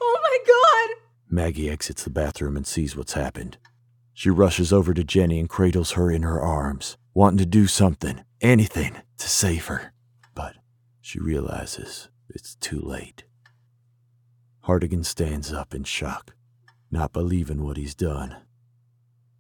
Oh 0.02 0.20
my 0.24 0.38
god! 0.48 1.02
Maggie 1.30 1.70
exits 1.70 2.04
the 2.04 2.10
bathroom 2.10 2.58
and 2.58 2.66
sees 2.66 2.96
what's 2.96 3.14
happened. 3.14 3.58
She 4.14 4.30
rushes 4.30 4.74
over 4.74 4.94
to 4.94 5.04
Jenny 5.04 5.40
and 5.40 5.48
cradles 5.50 5.92
her 5.92 6.12
in 6.12 6.24
her 6.24 6.42
arms, 6.42 6.98
wanting 7.14 7.38
to 7.40 7.46
do 7.46 7.68
something, 7.68 8.22
anything, 8.40 8.96
to 9.18 9.30
save 9.30 9.68
her. 9.68 9.94
But 10.34 10.56
she 11.02 11.20
realizes 11.20 12.10
it's 12.30 12.56
too 12.56 12.80
late. 12.80 13.24
Hardigan 14.66 15.04
stands 15.04 15.52
up 15.52 15.74
in 15.74 15.84
shock, 15.84 16.36
not 16.90 17.14
believing 17.14 17.64
what 17.64 17.78
he's 17.78 17.96
done. 17.96 18.38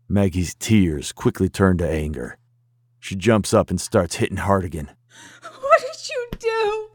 Maggie's 0.09 0.55
tears 0.55 1.11
quickly 1.11 1.47
turn 1.47 1.77
to 1.77 1.89
anger. 1.89 2.37
She 2.99 3.15
jumps 3.15 3.53
up 3.53 3.69
and 3.69 3.79
starts 3.79 4.15
hitting 4.15 4.37
Hardigan. 4.37 4.89
What 5.41 5.79
did 5.79 6.09
you 6.09 6.27
do? 6.39 6.89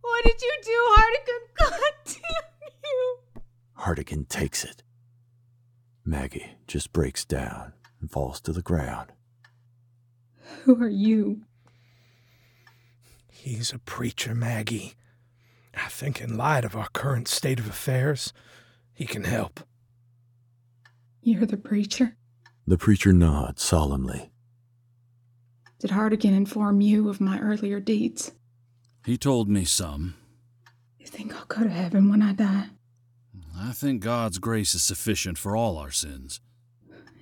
What 0.00 0.24
did 0.24 0.40
you 0.40 0.52
do, 0.62 0.94
Hardigan? 0.96 1.40
God 1.58 1.80
damn 2.04 2.72
you! 2.84 3.18
Hardigan 3.78 4.28
takes 4.28 4.64
it. 4.64 4.82
Maggie 6.04 6.56
just 6.66 6.92
breaks 6.92 7.24
down 7.24 7.72
and 8.00 8.10
falls 8.10 8.40
to 8.42 8.52
the 8.52 8.62
ground. 8.62 9.12
Who 10.64 10.82
are 10.82 10.88
you? 10.88 11.42
He's 13.30 13.72
a 13.72 13.78
preacher, 13.78 14.34
Maggie. 14.34 14.94
I 15.74 15.88
think, 15.88 16.20
in 16.20 16.36
light 16.36 16.64
of 16.64 16.76
our 16.76 16.88
current 16.92 17.28
state 17.28 17.60
of 17.60 17.68
affairs, 17.68 18.32
he 18.92 19.06
can 19.06 19.24
help. 19.24 19.60
You're 21.22 21.46
the 21.46 21.56
preacher? 21.56 22.16
The 22.66 22.78
preacher 22.78 23.12
nods 23.12 23.62
solemnly. 23.62 24.30
Did 25.78 25.90
Hardigan 25.90 26.34
inform 26.34 26.80
you 26.80 27.08
of 27.08 27.20
my 27.20 27.38
earlier 27.38 27.78
deeds? 27.78 28.32
He 29.04 29.16
told 29.16 29.48
me 29.48 29.64
some. 29.64 30.14
You 30.98 31.06
think 31.06 31.34
I'll 31.34 31.46
go 31.46 31.62
to 31.62 31.70
heaven 31.70 32.10
when 32.10 32.22
I 32.22 32.32
die? 32.32 32.66
I 33.56 33.72
think 33.72 34.02
God's 34.02 34.38
grace 34.38 34.74
is 34.74 34.82
sufficient 34.82 35.38
for 35.38 35.56
all 35.56 35.78
our 35.78 35.90
sins. 35.90 36.40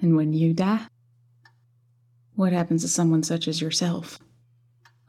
And 0.01 0.17
when 0.17 0.33
you 0.33 0.55
die? 0.55 0.87
What 2.37 2.53
happens 2.53 2.83
to 2.83 2.89
someone 2.89 3.23
such 3.23 3.49
as 3.49 3.63
yourself? 3.63 4.19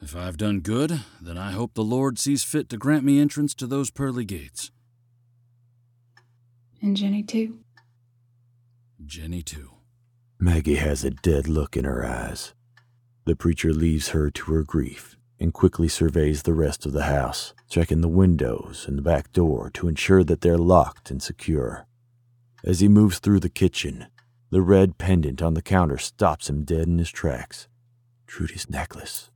If 0.01 0.15
I've 0.15 0.37
done 0.37 0.61
good, 0.61 1.01
then 1.21 1.37
I 1.37 1.51
hope 1.51 1.73
the 1.73 1.83
Lord 1.83 2.17
sees 2.17 2.45
fit 2.45 2.69
to 2.69 2.77
grant 2.77 3.03
me 3.03 3.19
entrance 3.19 3.53
to 3.55 3.67
those 3.67 3.89
pearly 3.89 4.23
gates. 4.23 4.71
And 6.81 6.95
Jenny, 6.95 7.23
too? 7.23 7.59
Jenny, 9.05 9.43
too. 9.43 9.71
Maggie 10.39 10.75
has 10.75 11.03
a 11.03 11.09
dead 11.09 11.49
look 11.49 11.75
in 11.75 11.83
her 11.83 12.05
eyes. 12.05 12.53
The 13.25 13.35
preacher 13.35 13.73
leaves 13.73 14.09
her 14.09 14.29
to 14.29 14.53
her 14.53 14.63
grief 14.63 15.17
and 15.37 15.53
quickly 15.53 15.89
surveys 15.89 16.43
the 16.43 16.53
rest 16.53 16.85
of 16.85 16.93
the 16.93 17.03
house, 17.03 17.53
checking 17.69 17.99
the 17.99 18.07
windows 18.07 18.85
and 18.87 18.97
the 18.97 19.01
back 19.01 19.33
door 19.33 19.69
to 19.71 19.89
ensure 19.89 20.23
that 20.23 20.39
they're 20.39 20.57
locked 20.57 21.11
and 21.11 21.21
secure. 21.21 21.87
As 22.63 22.79
he 22.79 22.87
moves 22.87 23.19
through 23.19 23.41
the 23.41 23.49
kitchen, 23.49 24.07
the 24.49 24.61
red 24.61 24.97
pendant 24.97 25.41
on 25.41 25.53
the 25.53 25.61
counter 25.61 25.97
stops 25.97 26.49
him 26.49 26.63
dead 26.63 26.87
in 26.87 26.97
his 26.97 27.11
tracks. 27.11 27.67
Trudy's 28.25 28.69
necklace. 28.69 29.29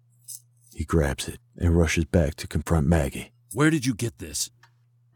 He 0.74 0.86
grabs 0.86 1.28
it 1.28 1.40
and 1.58 1.76
rushes 1.78 2.06
back 2.06 2.36
to 2.36 2.48
confront 2.48 2.88
Maggie. 2.88 3.32
Where 3.54 3.70
did 3.70 3.86
you 3.86 3.94
get 3.94 4.20
this? 4.20 4.50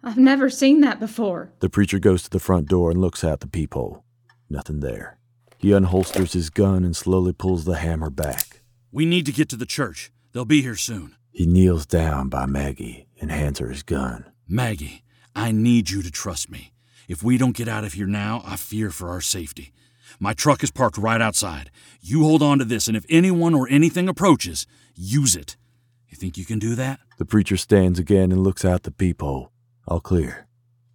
I've 0.04 0.18
never 0.18 0.50
seen 0.50 0.82
that 0.82 1.00
before. 1.00 1.52
The 1.60 1.70
preacher 1.70 1.98
goes 1.98 2.24
to 2.24 2.30
the 2.30 2.40
front 2.40 2.68
door 2.68 2.92
and 2.92 3.02
looks 3.02 3.24
out 3.24 3.40
the 3.40 3.48
peephole. 3.48 4.04
Nothing 4.50 4.82
there. 4.82 5.18
He 5.58 5.70
unholsters 5.70 6.34
his 6.34 6.50
gun 6.50 6.84
and 6.84 6.96
slowly 6.96 7.34
pulls 7.34 7.66
the 7.66 7.78
hammer 7.78 8.10
back. 8.10 8.62
We 8.92 9.06
need 9.06 9.26
to 9.26 9.32
get 9.32 9.50
to 9.50 9.56
the 9.56 9.66
church. 9.66 10.12
They'll 10.32 10.46
be 10.46 10.62
here 10.62 10.76
soon. 10.76 11.16
He 11.32 11.46
kneels 11.46 11.86
down 11.86 12.30
by 12.30 12.46
Maggie 12.46 13.08
and 13.20 13.32
hands 13.32 13.60
her 13.60 13.70
his 13.70 13.84
gun. 13.84 14.26
Maggie, 14.48 15.04
I 15.36 15.52
need 15.52 15.90
you 15.90 16.02
to 16.04 16.12
trust 16.12 16.52
me. 16.52 16.72
If 17.08 17.24
we 17.24 17.38
don't 17.38 17.56
get 17.56 17.68
out 17.68 17.84
of 17.84 17.94
here 17.94 18.08
now, 18.08 18.44
I 18.46 18.56
fear 18.58 18.92
for 18.92 19.10
our 19.10 19.22
safety. 19.22 19.74
My 20.20 20.34
truck 20.34 20.64
is 20.64 20.72
parked 20.72 20.98
right 20.98 21.22
outside. 21.22 21.72
You 22.02 22.24
hold 22.24 22.42
on 22.42 22.60
to 22.60 22.66
this, 22.66 22.88
and 22.88 22.96
if 22.96 23.06
anyone 23.10 23.54
or 23.54 23.68
anything 23.70 24.08
approaches, 24.08 24.66
use 24.96 25.36
it. 25.36 25.58
You 26.10 26.18
think 26.18 26.38
you 26.38 26.46
can 26.46 26.60
do 26.60 26.76
that? 26.76 27.00
The 27.18 27.26
preacher 27.26 27.58
stands 27.58 28.00
again 28.00 28.32
and 28.32 28.44
looks 28.44 28.64
out 28.64 28.84
the 28.84 28.92
peephole. 28.92 29.52
All 29.88 30.00
clear. 30.00 30.48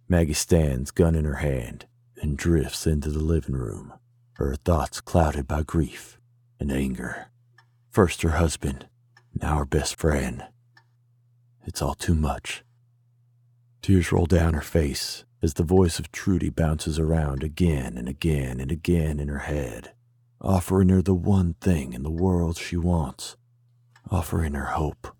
Maggie 0.07 0.33
stands, 0.33 0.91
gun 0.91 1.15
in 1.15 1.25
her 1.25 1.35
hand, 1.35 1.85
and 2.21 2.37
drifts 2.37 2.85
into 2.85 3.09
the 3.09 3.23
living 3.23 3.55
room, 3.55 3.93
her 4.33 4.55
thoughts 4.55 4.99
clouded 4.99 5.47
by 5.47 5.63
grief 5.63 6.19
and 6.59 6.71
anger. 6.71 7.27
First 7.89 8.21
her 8.21 8.31
husband, 8.31 8.87
now 9.33 9.57
her 9.57 9.65
best 9.65 9.95
friend. 9.95 10.43
It's 11.65 11.81
all 11.81 11.95
too 11.95 12.15
much. 12.15 12.63
Tears 13.81 14.11
roll 14.11 14.25
down 14.25 14.53
her 14.53 14.61
face 14.61 15.25
as 15.41 15.55
the 15.55 15.63
voice 15.63 15.99
of 15.99 16.11
Trudy 16.11 16.49
bounces 16.49 16.99
around 16.99 17.43
again 17.43 17.97
and 17.97 18.07
again 18.07 18.59
and 18.59 18.71
again 18.71 19.19
in 19.19 19.27
her 19.27 19.39
head, 19.39 19.93
offering 20.39 20.89
her 20.89 21.01
the 21.01 21.15
one 21.15 21.55
thing 21.55 21.93
in 21.93 22.03
the 22.03 22.11
world 22.11 22.57
she 22.57 22.77
wants, 22.77 23.37
offering 24.09 24.53
her 24.53 24.65
hope. 24.65 25.15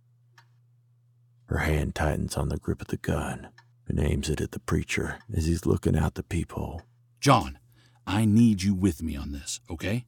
Her 1.46 1.60
hand 1.60 1.96
tightens 1.96 2.38
on 2.38 2.50
the 2.50 2.58
grip 2.58 2.82
of 2.82 2.88
the 2.88 2.98
gun 2.98 3.50
and 3.88 4.00
aims 4.00 4.30
it 4.30 4.40
at 4.40 4.52
the 4.52 4.60
preacher 4.60 5.20
as 5.36 5.48
he's 5.48 5.66
looking 5.66 5.98
out 5.98 6.14
the 6.14 6.24
peephole. 6.24 6.84
John, 7.20 7.60
I 8.06 8.26
need 8.26 8.64
you 8.64 8.74
with 8.74 9.02
me 9.02 9.16
on 9.16 9.32
this, 9.32 9.60
okay? 9.70 10.06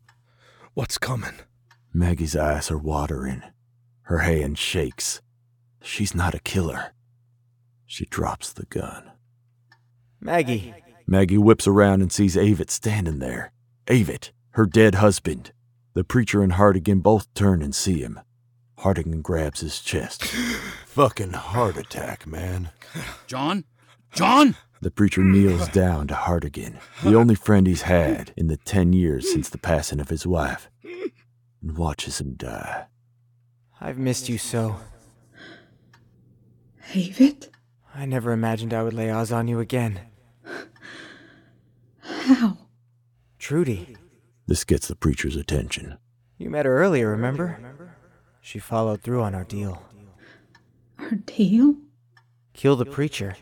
What's 0.73 0.97
coming? 0.97 1.39
Maggie's 1.93 2.35
eyes 2.35 2.71
are 2.71 2.77
watering. 2.77 3.43
Her 4.03 4.19
hand 4.19 4.57
shakes. 4.57 5.21
She's 5.81 6.15
not 6.15 6.33
a 6.33 6.39
killer. 6.39 6.93
She 7.85 8.05
drops 8.05 8.53
the 8.53 8.65
gun. 8.65 9.12
Maggie, 10.23 10.73
Maggie 11.05 11.37
whips 11.37 11.67
around 11.67 12.01
and 12.01 12.09
sees 12.09 12.37
Avit 12.37 12.69
standing 12.69 13.19
there. 13.19 13.51
Avit, 13.87 14.31
her 14.51 14.65
dead 14.65 14.95
husband. 14.95 15.51
The 15.95 16.05
preacher 16.05 16.41
and 16.41 16.53
Hardigan 16.53 17.01
both 17.01 17.31
turn 17.33 17.61
and 17.61 17.75
see 17.75 17.99
him. 17.99 18.21
Hardigan 18.79 19.21
grabs 19.21 19.59
his 19.59 19.81
chest. 19.81 20.23
Fucking 20.85 21.33
heart 21.33 21.75
attack, 21.75 22.25
man. 22.25 22.69
John? 23.27 23.65
John? 24.13 24.55
The 24.81 24.91
preacher 24.91 25.25
kneels 25.25 25.67
down 25.67 26.07
to 26.07 26.13
Hardigan, 26.13 26.77
the 27.03 27.15
only 27.15 27.35
friend 27.35 27.67
he's 27.67 27.81
had 27.81 28.33
in 28.37 28.47
the 28.47 28.57
ten 28.57 28.93
years 28.93 29.29
since 29.29 29.49
the 29.49 29.57
passing 29.57 29.99
of 29.99 30.09
his 30.09 30.25
wife, 30.25 30.69
and 31.61 31.77
watches 31.77 32.21
him 32.21 32.35
die. 32.35 32.85
I've 33.81 33.97
missed 33.97 34.29
you 34.29 34.37
so. 34.37 34.77
David? 36.93 37.49
I 37.93 38.05
never 38.05 38.31
imagined 38.31 38.73
I 38.73 38.83
would 38.83 38.93
lay 38.93 39.11
eyes 39.11 39.31
on 39.31 39.49
you 39.49 39.59
again. 39.59 39.99
How? 42.33 42.57
Trudy, 43.37 43.95
This 44.47 44.63
gets 44.63 44.87
the 44.87 44.95
preacher's 44.95 45.35
attention. 45.35 45.97
you 46.37 46.49
met 46.49 46.65
her 46.65 46.77
earlier, 46.77 47.09
remember? 47.09 47.59
She 48.41 48.59
followed 48.59 49.01
through 49.01 49.21
on 49.21 49.35
our 49.35 49.43
deal. 49.43 49.83
Our 50.97 51.11
deal? 51.11 51.75
Kill 52.53 52.75
the 52.75 52.85
preacher, 52.85 53.35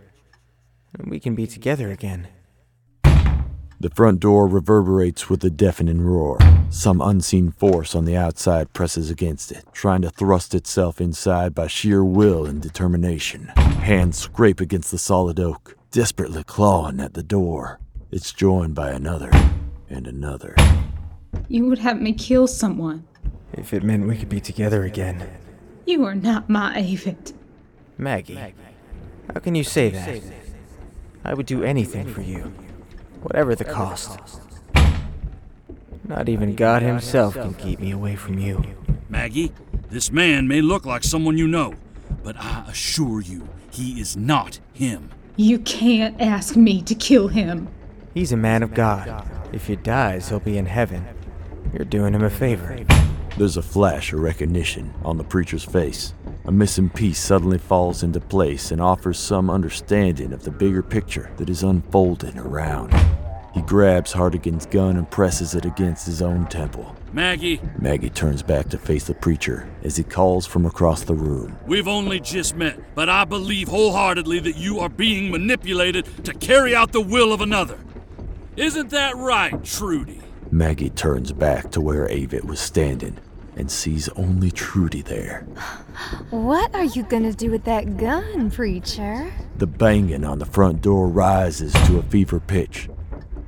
and 0.97 1.09
we 1.09 1.19
can 1.19 1.35
be 1.35 1.47
together 1.47 1.89
again. 1.91 2.27
The 3.03 3.89
front 3.95 4.19
door 4.19 4.47
reverberates 4.47 5.29
with 5.29 5.43
a 5.43 5.49
deafening 5.49 6.01
roar. 6.01 6.37
Some 6.69 7.01
unseen 7.01 7.51
force 7.51 7.95
on 7.95 8.05
the 8.05 8.15
outside 8.17 8.73
presses 8.73 9.09
against 9.09 9.51
it, 9.51 9.65
trying 9.73 10.01
to 10.03 10.09
thrust 10.11 10.53
itself 10.53 11.01
inside 11.01 11.55
by 11.55 11.67
sheer 11.67 12.03
will 12.03 12.45
and 12.45 12.61
determination. 12.61 13.47
Hands 13.55 14.15
scrape 14.15 14.59
against 14.59 14.91
the 14.91 14.97
solid 14.99 15.39
oak, 15.39 15.75
desperately 15.91 16.43
clawing 16.43 16.99
at 16.99 17.13
the 17.15 17.23
door. 17.23 17.79
It's 18.11 18.33
joined 18.33 18.75
by 18.75 18.91
another 18.91 19.31
and 19.89 20.05
another. 20.05 20.53
You 21.47 21.67
would 21.67 21.79
have 21.79 22.01
me 22.01 22.11
kill 22.11 22.45
someone. 22.45 23.07
If 23.53 23.73
it 23.73 23.83
meant 23.83 24.05
we 24.05 24.17
could 24.17 24.27
be 24.27 24.41
together 24.41 24.83
again. 24.83 25.29
You 25.85 26.03
are 26.03 26.13
not 26.13 26.49
my 26.49 26.75
Avit. 26.75 27.31
Maggie, 27.97 28.53
how 29.33 29.39
can 29.39 29.55
you 29.55 29.63
say 29.63 29.91
that? 29.91 30.21
I 31.23 31.33
would 31.33 31.45
do 31.45 31.63
anything 31.63 32.13
for 32.13 32.21
you, 32.21 32.51
whatever 33.21 33.55
the 33.55 33.63
cost. 33.63 34.19
Not 36.03 36.27
even 36.27 36.55
God 36.55 36.81
Himself 36.81 37.35
can 37.35 37.53
keep 37.53 37.79
me 37.79 37.91
away 37.91 38.17
from 38.17 38.37
you. 38.37 38.61
Maggie, 39.07 39.53
this 39.89 40.11
man 40.11 40.49
may 40.49 40.59
look 40.59 40.85
like 40.85 41.05
someone 41.05 41.37
you 41.37 41.47
know, 41.47 41.75
but 42.23 42.35
I 42.35 42.65
assure 42.67 43.21
you, 43.21 43.47
he 43.69 44.01
is 44.01 44.17
not 44.17 44.59
him. 44.73 45.11
You 45.37 45.59
can't 45.59 46.19
ask 46.19 46.57
me 46.57 46.81
to 46.81 46.93
kill 46.93 47.29
him. 47.29 47.69
He's 48.13 48.33
a 48.33 48.37
man 48.37 48.61
of 48.61 48.73
God. 48.73 49.25
If 49.53 49.67
he 49.67 49.77
dies, 49.77 50.29
he'll 50.29 50.39
be 50.39 50.57
in 50.57 50.65
heaven. 50.65 51.05
You're 51.73 51.85
doing 51.85 52.13
him 52.13 52.23
a 52.23 52.29
favor. 52.29 52.77
There's 53.37 53.55
a 53.55 53.61
flash 53.61 54.11
of 54.11 54.19
recognition 54.19 54.93
on 55.05 55.17
the 55.17 55.23
preacher's 55.23 55.63
face. 55.63 56.13
A 56.43 56.51
missing 56.51 56.89
piece 56.89 57.19
suddenly 57.19 57.57
falls 57.57 58.03
into 58.03 58.19
place 58.19 58.71
and 58.71 58.81
offers 58.81 59.17
some 59.17 59.49
understanding 59.49 60.33
of 60.33 60.43
the 60.43 60.51
bigger 60.51 60.83
picture 60.83 61.31
that 61.37 61.49
is 61.49 61.63
unfolding 61.63 62.37
around. 62.37 62.93
He 63.53 63.61
grabs 63.61 64.11
Hardigan's 64.11 64.65
gun 64.65 64.97
and 64.97 65.09
presses 65.09 65.55
it 65.55 65.65
against 65.65 66.05
his 66.05 66.21
own 66.21 66.47
temple. 66.47 66.95
Maggie, 67.13 67.61
Maggie 67.79 68.09
turns 68.09 68.41
back 68.43 68.69
to 68.69 68.77
face 68.77 69.05
the 69.05 69.13
preacher 69.13 69.69
as 69.83 69.97
he 69.97 70.03
calls 70.03 70.45
from 70.45 70.65
across 70.65 71.03
the 71.03 71.13
room. 71.13 71.57
we've 71.65 71.87
only 71.87 72.19
just 72.19 72.55
met, 72.55 72.95
but 72.95 73.09
I 73.09 73.25
believe 73.25 73.67
wholeheartedly 73.67 74.39
that 74.39 74.55
you 74.55 74.79
are 74.79 74.89
being 74.89 75.31
manipulated 75.31 76.25
to 76.25 76.33
carry 76.33 76.73
out 76.75 76.91
the 76.91 77.01
will 77.01 77.33
of 77.33 77.41
another. 77.41 77.77
Isn't 78.61 78.91
that 78.91 79.17
right, 79.17 79.63
Trudy? 79.63 80.21
Maggie 80.51 80.91
turns 80.91 81.31
back 81.31 81.71
to 81.71 81.81
where 81.81 82.07
Avit 82.09 82.43
was 82.43 82.59
standing 82.59 83.17
and 83.55 83.71
sees 83.71 84.07
only 84.09 84.51
Trudy 84.51 85.01
there. 85.01 85.47
What 86.29 86.75
are 86.75 86.83
you 86.83 87.01
gonna 87.01 87.33
do 87.33 87.49
with 87.49 87.63
that 87.63 87.97
gun, 87.97 88.51
preacher? 88.51 89.33
The 89.57 89.65
banging 89.65 90.23
on 90.23 90.37
the 90.37 90.45
front 90.45 90.83
door 90.83 91.07
rises 91.07 91.73
to 91.87 91.97
a 91.97 92.03
fever 92.03 92.39
pitch. 92.39 92.87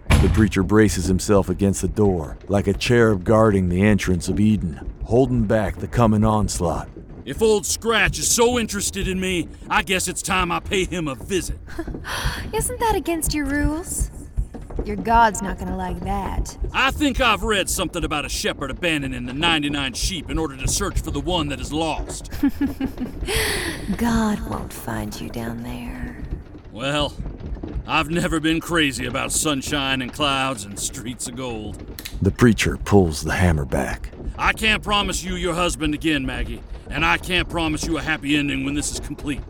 The 0.09 0.31
preacher 0.33 0.63
braces 0.63 1.05
himself 1.05 1.47
against 1.47 1.83
the 1.83 1.89
door, 1.89 2.35
like 2.47 2.65
a 2.65 2.73
cherub 2.73 3.23
guarding 3.23 3.69
the 3.69 3.83
entrance 3.83 4.29
of 4.29 4.39
Eden, 4.39 4.95
holding 5.03 5.43
back 5.43 5.75
the 5.75 5.87
coming 5.87 6.23
onslaught. 6.23 6.89
If 7.23 7.39
old 7.39 7.67
Scratch 7.67 8.17
is 8.17 8.31
so 8.31 8.57
interested 8.57 9.07
in 9.07 9.19
me, 9.19 9.47
I 9.69 9.83
guess 9.83 10.07
it's 10.07 10.23
time 10.23 10.51
I 10.51 10.59
pay 10.59 10.85
him 10.85 11.07
a 11.07 11.13
visit. 11.13 11.59
Isn't 12.51 12.79
that 12.79 12.95
against 12.95 13.35
your 13.35 13.45
rules? 13.45 14.09
Your 14.85 14.95
god's 14.97 15.41
not 15.41 15.57
gonna 15.57 15.77
like 15.77 15.99
that. 16.01 16.57
I 16.73 16.91
think 16.91 17.21
I've 17.21 17.43
read 17.43 17.69
something 17.69 18.03
about 18.03 18.25
a 18.25 18.29
shepherd 18.29 18.71
abandoning 18.71 19.25
the 19.25 19.33
99 19.33 19.93
sheep 19.93 20.29
in 20.29 20.37
order 20.37 20.57
to 20.57 20.67
search 20.67 20.99
for 21.01 21.11
the 21.11 21.19
one 21.21 21.47
that 21.49 21.59
is 21.59 21.71
lost. 21.71 22.29
God 23.97 24.39
won't 24.49 24.73
find 24.73 25.19
you 25.19 25.29
down 25.29 25.63
there. 25.63 26.23
well, 26.71 27.13
I've 27.85 28.09
never 28.09 28.39
been 28.39 28.59
crazy 28.59 29.05
about 29.05 29.31
sunshine 29.31 30.01
and 30.01 30.11
clouds 30.13 30.63
and 30.65 30.79
streets 30.79 31.27
of 31.27 31.35
gold. 31.35 31.77
The 32.21 32.31
preacher 32.31 32.77
pulls 32.77 33.23
the 33.23 33.33
hammer 33.33 33.65
back. 33.65 34.09
I 34.37 34.53
can't 34.53 34.81
promise 34.81 35.23
you 35.23 35.35
your 35.35 35.53
husband 35.53 35.93
again, 35.93 36.25
Maggie, 36.25 36.61
and 36.89 37.05
I 37.05 37.17
can't 37.17 37.49
promise 37.49 37.85
you 37.85 37.97
a 37.97 38.01
happy 38.01 38.37
ending 38.37 38.63
when 38.65 38.73
this 38.73 38.91
is 38.91 38.99
complete. 38.99 39.41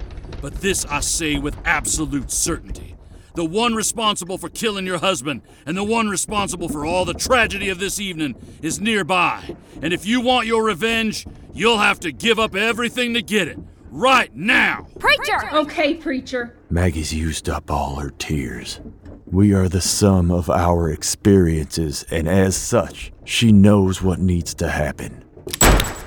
But 0.41 0.55
this 0.55 0.83
I 0.86 0.99
say 0.99 1.38
with 1.38 1.55
absolute 1.63 2.31
certainty. 2.31 2.92
The 3.36 3.46
one 3.46 3.74
responsible 3.74 4.38
for 4.38 4.50
killing 4.50 4.86
your 4.86 5.00
husband 5.00 5.41
and 5.65 5.76
the 5.76 5.84
one 5.84 6.08
responsible 6.08 6.69
for 6.69 6.86
all 6.86 7.04
the 7.04 7.15
tragedy 7.15 7.69
of 7.69 7.80
this 7.80 8.00
evening 8.00 8.36
is 8.62 8.80
nearby. 8.80 9.56
And 9.82 9.91
if 9.91 10.06
you 10.06 10.22
want 10.22 10.46
your 10.46 10.63
revenge, 10.63 11.26
you'll 11.52 11.80
have 11.80 12.00
to 12.02 12.12
give 12.12 12.38
up 12.38 12.56
everything 12.56 13.15
to 13.15 13.24
get 13.24 13.48
it. 13.48 13.58
Right 13.89 14.36
now! 14.36 14.88
Preacher! 15.00 15.50
Okay, 15.52 15.96
preacher. 15.96 16.56
Maggie's 16.69 17.13
used 17.13 17.50
up 17.50 17.72
all 17.72 17.96
her 17.96 18.12
tears. 18.12 18.80
We 19.26 19.54
are 19.54 19.67
the 19.67 19.82
sum 19.82 20.30
of 20.30 20.48
our 20.50 20.91
experiences, 20.91 22.06
and 22.12 22.28
as 22.28 22.56
such, 22.56 23.12
she 23.24 23.52
knows 23.52 24.00
what 24.00 24.19
needs 24.19 24.54
to 24.56 24.69
happen. 24.69 25.24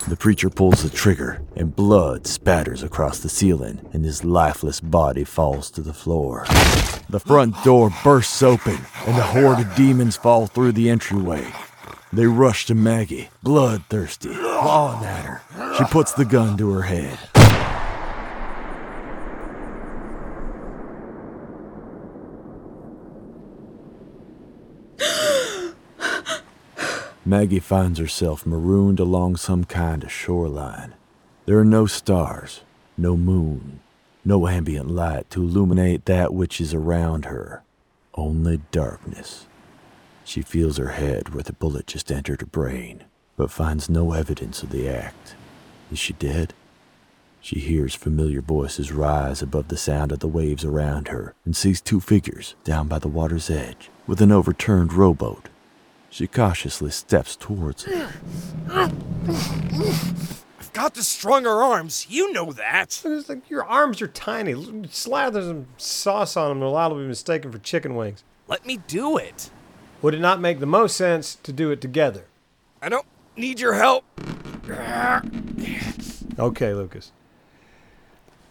The 0.09 0.17
preacher 0.17 0.51
pulls 0.51 0.85
the 0.85 0.89
trigger, 0.89 1.43
and 1.57 1.75
blood 1.75 2.29
spatters 2.29 2.85
across 2.85 3.19
the 3.19 3.29
ceiling, 3.29 3.81
and 3.93 4.05
his 4.05 4.23
lifeless 4.23 4.79
body 4.79 5.25
falls 5.25 5.69
to 5.73 5.81
the 5.81 5.93
floor. 5.93 6.45
The 7.11 7.19
front 7.19 7.61
door 7.65 7.93
bursts 8.05 8.41
open, 8.41 8.79
and 9.05 9.17
the 9.17 9.23
horde 9.23 9.59
of 9.59 9.75
demons 9.75 10.17
fall 10.17 10.47
through 10.47 10.73
the 10.73 10.91
entryway. 10.91 11.45
They 12.13 12.27
rush 12.27 12.67
to 12.67 12.75
Maggie, 12.77 13.31
bloodthirsty, 13.43 14.33
clawing 14.33 15.05
at 15.05 15.25
her. 15.25 15.43
She 15.77 15.83
puts 15.87 16.13
the 16.13 16.25
gun 16.25 16.57
to 16.59 16.71
her 16.71 16.83
head. 16.83 17.19
Maggie 27.29 27.59
finds 27.59 27.99
herself 27.99 28.47
marooned 28.47 29.01
along 29.01 29.35
some 29.35 29.65
kind 29.65 30.05
of 30.05 30.13
shoreline. 30.13 30.95
There 31.45 31.59
are 31.59 31.65
no 31.65 31.87
stars, 31.87 32.61
no 32.97 33.17
moon, 33.17 33.81
no 34.25 34.47
ambient 34.47 34.89
light 34.89 35.29
to 35.31 35.43
illuminate 35.43 36.05
that 36.05 36.33
which 36.33 36.61
is 36.61 36.73
around 36.73 37.25
her, 37.25 37.65
only 38.15 38.61
darkness. 38.71 39.47
She 40.25 40.41
feels 40.41 40.77
her 40.77 40.91
head 40.91 41.31
where 41.31 41.43
the 41.43 41.53
bullet 41.53 41.89
just 41.89 42.13
entered 42.13 42.43
her 42.43 42.47
brain, 42.47 43.03
but 43.37 43.51
finds 43.51 43.91
no 43.91 44.13
evidence 44.13 44.63
of 44.63 44.71
the 44.71 44.89
act. 44.89 45.35
Is 45.91 45.99
she 45.99 46.13
dead? 46.13 46.55
She 47.41 47.59
hears 47.59 47.97
familiar 47.97 48.41
voices 48.41 48.93
rise 48.93 49.43
above 49.43 49.67
the 49.67 49.77
sound 49.77 50.13
of 50.13 50.21
the 50.21 50.29
waves 50.29 50.65
around 50.65 51.09
her 51.09 51.35
and 51.45 51.57
sees 51.57 51.81
two 51.81 51.99
figures 51.99 52.55
down 52.63 52.87
by 52.87 53.01
the 53.01 53.09
water's 53.09 53.51
edge 53.51 53.91
with 54.07 54.21
an 54.21 54.31
overturned 54.31 54.93
rowboat. 54.93 55.49
She 56.17 56.27
cautiously 56.27 56.91
steps 56.93 57.37
towards 57.37 57.87
it. 57.87 58.09
I've 58.71 58.91
got 60.73 60.95
the 60.95 61.03
stronger 61.03 61.51
arms. 61.51 62.07
You 62.09 62.33
know 62.33 62.53
that. 62.53 63.03
It's 63.05 63.29
like 63.29 63.51
your 63.51 63.67
arms 63.67 64.01
are 64.01 64.07
tiny. 64.07 64.55
Slather 64.89 65.43
some 65.43 65.67
sauce 65.77 66.35
on 66.35 66.49
them 66.49 66.63
and 66.63 66.67
allow 66.67 66.89
them 66.89 66.97
to 66.97 67.05
be 67.05 67.09
mistaken 67.09 67.53
for 67.53 67.59
chicken 67.59 67.97
wings. 67.97 68.25
Let 68.49 68.65
me 68.65 68.79
do 68.87 69.19
it. 69.19 69.51
Would 70.01 70.15
it 70.15 70.21
not 70.21 70.41
make 70.41 70.59
the 70.59 70.65
most 70.65 70.97
sense 70.97 71.35
to 71.43 71.53
do 71.53 71.71
it 71.71 71.83
together? 71.83 72.25
I 72.81 72.89
don't 72.89 73.05
need 73.37 73.61
your 73.61 73.75
help. 73.75 74.07
Okay, 76.39 76.73
Lucas. 76.73 77.13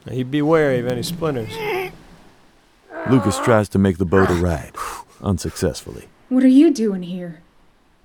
Now 0.05 0.13
you 0.13 0.23
be 0.23 0.43
wary 0.43 0.77
of 0.77 0.85
any 0.85 1.01
splinters. 1.01 1.51
Lucas 3.09 3.39
tries 3.39 3.67
to 3.69 3.79
make 3.79 3.97
the 3.97 4.05
boat 4.05 4.29
a 4.29 4.35
ride, 4.35 4.75
unsuccessfully. 5.19 6.09
What 6.29 6.43
are 6.43 6.47
you 6.47 6.71
doing 6.71 7.01
here? 7.01 7.41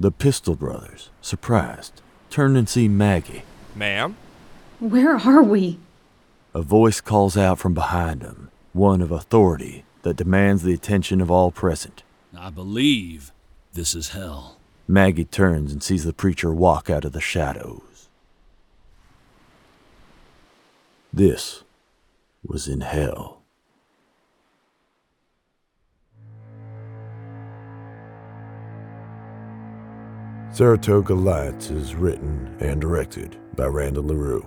The 0.01 0.11
Pistol 0.11 0.55
Brothers, 0.55 1.11
surprised, 1.21 2.01
turn 2.31 2.57
and 2.57 2.67
see 2.67 2.89
Maggie. 2.89 3.43
Ma'am? 3.77 4.17
Where 4.79 5.17
are 5.17 5.43
we? 5.43 5.79
A 6.55 6.63
voice 6.63 7.03
calls 7.03 7.37
out 7.37 7.59
from 7.59 7.75
behind 7.75 8.23
them, 8.23 8.51
one 8.73 9.03
of 9.03 9.13
authority 9.13 9.85
that 10.01 10.17
demands 10.17 10.63
the 10.63 10.73
attention 10.73 11.21
of 11.21 11.31
all 11.31 11.51
present. 11.51 12.03
I 12.35 12.49
believe 12.49 13.31
this 13.75 13.95
is 13.95 14.09
hell. 14.09 14.57
Maggie 14.89 15.27
turns 15.27 15.71
and 15.71 15.83
sees 15.83 16.05
the 16.05 16.15
preacher 16.15 16.51
walk 16.51 16.89
out 16.89 17.05
of 17.05 17.13
the 17.13 17.21
shadows. 17.21 18.09
This 21.13 21.63
was 22.43 22.69
in 22.69 22.81
hell. 22.81 23.40
Saratoga 30.61 31.15
Lights 31.15 31.71
is 31.71 31.95
written 31.95 32.55
and 32.61 32.83
directed 32.83 33.39
by 33.57 33.65
Randall 33.65 34.05
LaRue. 34.05 34.47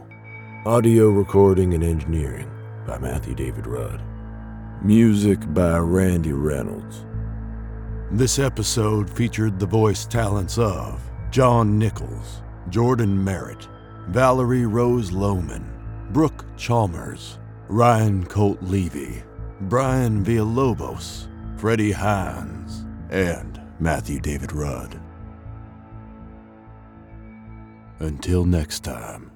Audio 0.63 1.10
recording 1.10 1.73
and 1.73 1.84
engineering 1.84 2.52
by 2.86 2.99
Matthew 2.99 3.34
David 3.34 3.65
Rudd. 3.65 3.99
Music 4.84 5.39
by 5.56 5.80
Randy 5.80 6.32
Reynolds. 6.32 7.08
This 8.12 8.38
episode 8.38 9.10
featured 9.10 9.58
the 9.58 9.65
voice 9.65 10.06
talents 10.06 10.60
of 10.60 11.02
John 11.32 11.80
Nichols, 11.80 12.43
Jordan 12.69 13.23
Merritt, 13.23 13.67
Valerie 14.10 14.67
Rose 14.67 15.10
Lohman, 15.10 15.65
Brooke 16.12 16.45
Chalmers, 16.58 17.39
Ryan 17.69 18.23
Colt 18.23 18.62
Levy, 18.62 19.23
Brian 19.62 20.23
Villalobos, 20.23 21.26
Freddie 21.58 21.91
Hines, 21.91 22.86
and 23.10 23.60
Matthew 23.80 24.19
David 24.19 24.52
Rudd. 24.52 25.03
Until 28.04 28.44
next 28.44 28.82
time. 28.82 29.32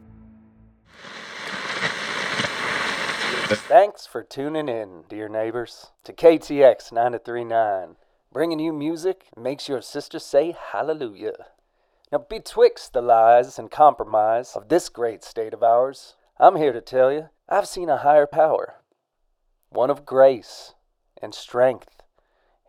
Thanks 3.69 4.06
for 4.06 4.23
tuning 4.23 4.67
in, 4.67 5.06
dear 5.08 5.30
neighbors, 5.30 5.91
to 6.03 6.12
KTX 6.12 6.91
939, 6.91 7.95
bringing 8.34 8.60
you 8.60 8.73
music 8.73 9.27
makes 9.38 9.69
your 9.69 9.82
sister 9.82 10.19
say 10.19 10.53
hallelujah. 10.73 11.45
Now, 12.12 12.17
betwixt 12.17 12.91
the 12.91 13.01
lies 13.01 13.58
and 13.58 13.71
compromise 13.71 14.53
of 14.53 14.67
this 14.67 14.89
great 14.89 15.23
state 15.23 15.53
of 15.53 15.63
ours, 15.63 16.17
I'm 16.38 16.58
here 16.58 16.73
to 16.73 16.82
tell 16.82 17.10
you 17.10 17.30
I've 17.47 17.69
seen 17.69 17.88
a 17.88 17.95
higher 17.95 18.27
power, 18.27 18.82
one 19.69 19.89
of 19.89 20.06
grace 20.06 20.73
and 21.21 21.34
strength 21.34 22.01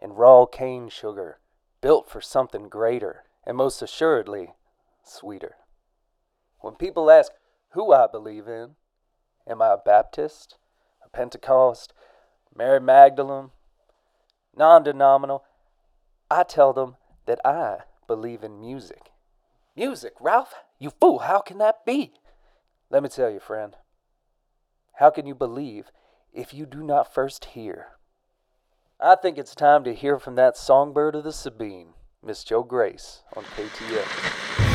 and 0.00 0.16
raw 0.16 0.46
cane 0.46 0.90
sugar, 0.90 1.40
built 1.80 2.08
for 2.08 2.20
something 2.20 2.68
greater 2.68 3.24
and 3.44 3.56
most 3.56 3.82
assuredly 3.82 4.54
sweeter. 5.02 5.56
When 6.68 6.76
people 6.76 7.10
ask 7.10 7.32
who 7.70 7.94
I 7.94 8.06
believe 8.06 8.46
in, 8.46 8.72
am 9.48 9.62
I 9.62 9.72
a 9.72 9.78
Baptist, 9.78 10.58
a 11.02 11.08
Pentecost, 11.08 11.94
Mary 12.54 12.78
Magdalene, 12.78 13.52
non 14.54 14.82
denominational, 14.82 15.44
I 16.30 16.42
tell 16.42 16.74
them 16.74 16.96
that 17.24 17.40
I 17.42 17.84
believe 18.06 18.42
in 18.42 18.60
music. 18.60 19.12
Music, 19.74 20.12
Ralph? 20.20 20.52
You 20.78 20.90
fool, 20.90 21.20
how 21.20 21.40
can 21.40 21.56
that 21.56 21.86
be? 21.86 22.12
Let 22.90 23.02
me 23.02 23.08
tell 23.08 23.30
you, 23.30 23.40
friend. 23.40 23.74
How 24.96 25.08
can 25.08 25.24
you 25.24 25.34
believe 25.34 25.90
if 26.34 26.52
you 26.52 26.66
do 26.66 26.82
not 26.82 27.14
first 27.14 27.46
hear? 27.46 27.92
I 29.00 29.14
think 29.14 29.38
it's 29.38 29.54
time 29.54 29.84
to 29.84 29.94
hear 29.94 30.18
from 30.18 30.34
that 30.34 30.58
songbird 30.58 31.14
of 31.14 31.24
the 31.24 31.32
Sabine, 31.32 31.94
Miss 32.22 32.44
Joe 32.44 32.62
Grace, 32.62 33.22
on 33.34 33.44
KTX. 33.44 34.67